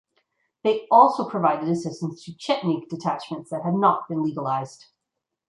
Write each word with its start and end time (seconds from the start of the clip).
They 0.63 0.87
also 0.89 1.29
provided 1.29 1.69
assistance 1.69 2.23
to 2.23 2.31
Chetnik 2.31 2.89
detachments 2.89 3.51
that 3.51 3.61
had 3.63 3.75
not 3.75 4.07
been 4.07 4.23
legalised. 4.23 4.87